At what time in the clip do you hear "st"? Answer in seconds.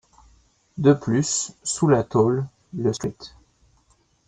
2.91-3.35